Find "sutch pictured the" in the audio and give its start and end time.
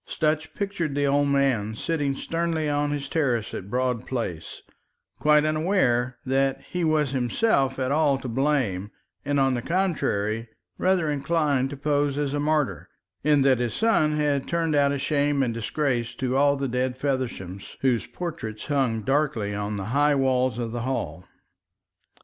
0.07-1.05